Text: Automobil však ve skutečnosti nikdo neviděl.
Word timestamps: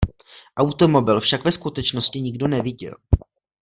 Automobil 0.57 1.19
však 1.19 1.45
ve 1.45 1.51
skutečnosti 1.51 2.21
nikdo 2.21 2.47
neviděl. 2.47 2.95